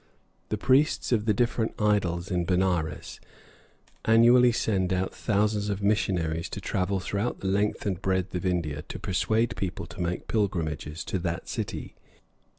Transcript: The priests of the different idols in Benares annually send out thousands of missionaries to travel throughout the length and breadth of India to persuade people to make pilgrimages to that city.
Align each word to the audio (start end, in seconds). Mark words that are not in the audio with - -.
The 0.49 0.57
priests 0.57 1.11
of 1.11 1.25
the 1.25 1.33
different 1.35 1.79
idols 1.79 2.31
in 2.31 2.43
Benares 2.43 3.19
annually 4.03 4.51
send 4.51 4.91
out 4.91 5.13
thousands 5.13 5.69
of 5.69 5.83
missionaries 5.83 6.49
to 6.49 6.59
travel 6.59 6.99
throughout 6.99 7.41
the 7.41 7.47
length 7.47 7.85
and 7.85 8.01
breadth 8.01 8.33
of 8.33 8.43
India 8.43 8.81
to 8.81 8.97
persuade 8.97 9.55
people 9.55 9.85
to 9.85 10.01
make 10.01 10.27
pilgrimages 10.27 11.03
to 11.05 11.19
that 11.19 11.47
city. 11.47 11.93